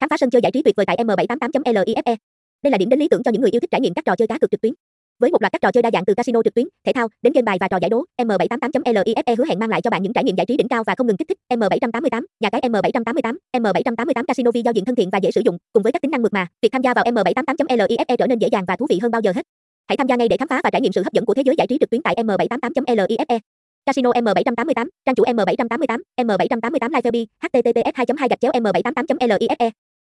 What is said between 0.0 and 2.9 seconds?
Khám phá sân chơi giải trí tuyệt vời tại m78.life. Đây là điểm